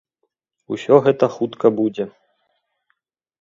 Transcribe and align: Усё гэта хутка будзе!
Усё 0.75 0.95
гэта 1.07 1.29
хутка 1.35 1.67
будзе! 1.81 2.05